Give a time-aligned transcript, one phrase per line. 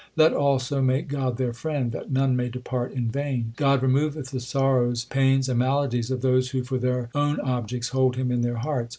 [0.15, 3.53] Let all so make God their friend That none may depart in vain.
[3.55, 8.15] God removeth the sorrows, pains, and maladies of those Who for their own objects hold
[8.15, 8.89] Him in their hearts.